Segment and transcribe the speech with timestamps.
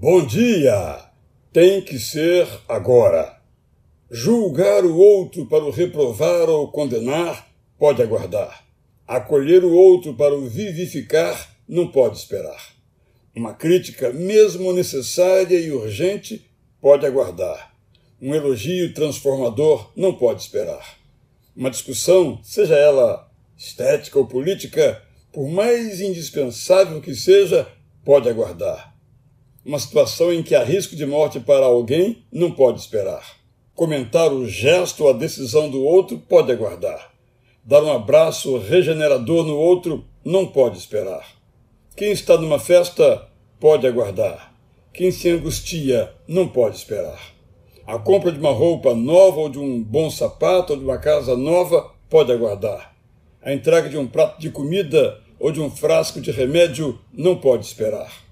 [0.00, 1.10] Bom dia!
[1.52, 3.36] Tem que ser agora.
[4.08, 8.64] Julgar o outro para o reprovar ou condenar pode aguardar.
[9.08, 12.76] Acolher o outro para o vivificar não pode esperar.
[13.34, 16.48] Uma crítica, mesmo necessária e urgente,
[16.80, 17.74] pode aguardar.
[18.22, 20.96] Um elogio transformador não pode esperar.
[21.56, 25.02] Uma discussão, seja ela estética ou política,
[25.32, 27.66] por mais indispensável que seja,
[28.04, 28.96] pode aguardar
[29.68, 33.36] uma situação em que há risco de morte para alguém não pode esperar.
[33.74, 37.12] Comentar o gesto ou a decisão do outro pode aguardar.
[37.62, 41.36] Dar um abraço regenerador no outro não pode esperar.
[41.94, 43.28] Quem está numa festa
[43.60, 44.54] pode aguardar.
[44.90, 47.20] Quem se angustia não pode esperar.
[47.86, 51.36] A compra de uma roupa nova ou de um bom sapato ou de uma casa
[51.36, 52.96] nova pode aguardar.
[53.42, 57.66] A entrega de um prato de comida ou de um frasco de remédio não pode
[57.66, 58.27] esperar.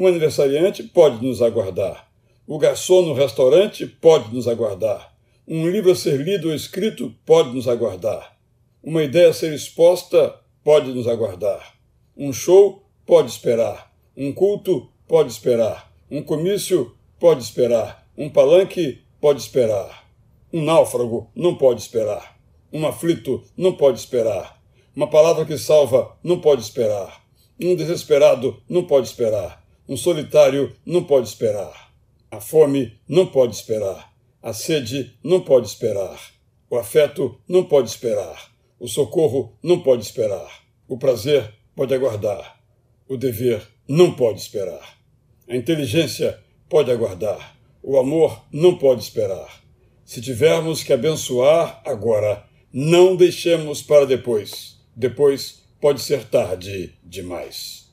[0.00, 2.08] Um aniversariante pode nos aguardar.
[2.46, 5.12] O garçom no restaurante pode nos aguardar.
[5.44, 8.38] Um livro a ser lido ou escrito pode nos aguardar.
[8.80, 11.74] Uma ideia a ser exposta pode nos aguardar.
[12.16, 13.92] Um show pode esperar.
[14.16, 15.92] Um culto pode esperar.
[16.08, 18.06] Um comício pode esperar.
[18.16, 20.08] Um palanque pode esperar.
[20.52, 22.38] Um náufrago não pode esperar.
[22.72, 24.62] Um aflito não pode esperar.
[24.94, 27.20] Uma palavra que salva não pode esperar.
[27.60, 29.66] Um desesperado não pode esperar.
[29.88, 31.90] Um solitário não pode esperar.
[32.30, 34.12] A fome não pode esperar.
[34.42, 36.20] A sede não pode esperar.
[36.68, 38.52] O afeto não pode esperar.
[38.78, 40.62] O socorro não pode esperar.
[40.86, 42.60] O prazer pode aguardar.
[43.08, 44.98] O dever não pode esperar.
[45.48, 47.56] A inteligência pode aguardar.
[47.82, 49.64] O amor não pode esperar.
[50.04, 54.76] Se tivermos que abençoar agora, não deixemos para depois.
[54.94, 57.87] Depois pode ser tarde demais.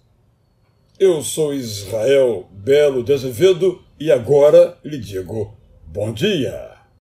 [0.98, 5.54] Eu sou Israel Belo de Azevedo e agora lhe digo
[5.86, 6.75] bom dia.